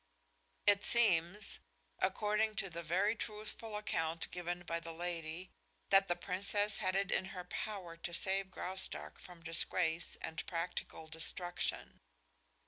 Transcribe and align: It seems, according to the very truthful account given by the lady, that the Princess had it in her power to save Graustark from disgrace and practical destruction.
It 0.65 0.83
seems, 0.83 1.59
according 1.99 2.55
to 2.55 2.71
the 2.71 2.81
very 2.81 3.15
truthful 3.15 3.77
account 3.77 4.31
given 4.31 4.63
by 4.65 4.79
the 4.79 4.93
lady, 4.95 5.51
that 5.91 6.07
the 6.07 6.15
Princess 6.15 6.79
had 6.79 6.95
it 6.95 7.11
in 7.11 7.25
her 7.25 7.43
power 7.43 7.97
to 7.97 8.11
save 8.11 8.49
Graustark 8.49 9.19
from 9.19 9.43
disgrace 9.43 10.17
and 10.19 10.43
practical 10.47 11.07
destruction. 11.07 11.99